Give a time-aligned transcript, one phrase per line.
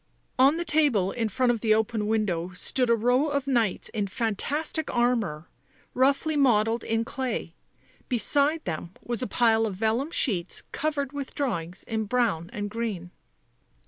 [0.39, 4.07] On the table in front of the open window stood a row of knights in
[4.07, 5.47] fantastic armour,
[5.93, 7.53] roughly modelled in clay;
[8.09, 13.11] beside them was a pile of vellum sheets covered with drawings in brown and green.